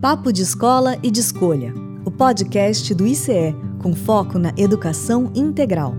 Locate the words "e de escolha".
1.02-1.72